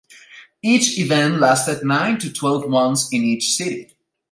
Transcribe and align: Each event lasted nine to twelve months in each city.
Each 0.63 0.97
event 0.97 1.39
lasted 1.39 1.85
nine 1.85 2.17
to 2.21 2.33
twelve 2.33 2.67
months 2.67 3.09
in 3.13 3.23
each 3.23 3.49
city. 3.51 3.91